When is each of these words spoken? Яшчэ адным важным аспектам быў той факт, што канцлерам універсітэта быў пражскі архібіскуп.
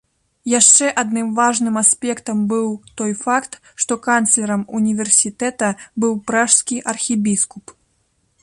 Яшчэ 0.59 0.85
адным 1.01 1.27
важным 1.39 1.75
аспектам 1.81 2.37
быў 2.55 2.67
той 3.01 3.11
факт, 3.25 3.51
што 3.85 3.93
канцлерам 4.09 4.61
універсітэта 4.81 5.69
быў 6.07 6.13
пражскі 6.31 6.83
архібіскуп. 6.97 7.65